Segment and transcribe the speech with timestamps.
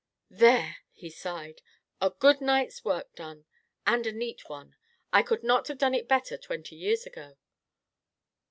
[0.31, 1.61] "There!" he sighed.
[2.01, 3.45] "A good night's work done,
[3.85, 4.75] and a neat one.
[5.13, 7.37] I could not have done it better twenty years ago.